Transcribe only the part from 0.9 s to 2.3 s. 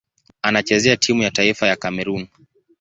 timu ya taifa ya Kamerun.